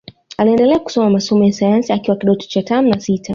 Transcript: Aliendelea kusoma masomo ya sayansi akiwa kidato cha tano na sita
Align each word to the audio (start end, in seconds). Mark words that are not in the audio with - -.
Aliendelea 0.37 0.79
kusoma 0.79 1.09
masomo 1.09 1.43
ya 1.45 1.51
sayansi 1.53 1.93
akiwa 1.93 2.17
kidato 2.17 2.45
cha 2.47 2.63
tano 2.63 2.89
na 2.89 2.99
sita 2.99 3.29